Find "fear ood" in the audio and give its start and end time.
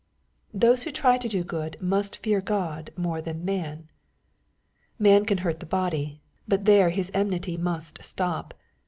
2.15-2.89